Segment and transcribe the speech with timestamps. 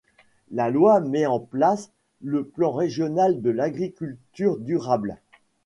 [0.49, 1.91] La loi met en place
[2.23, 5.17] le plan régional de l’agriculture durable.